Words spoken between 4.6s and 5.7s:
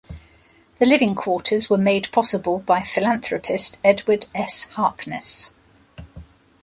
Harkness.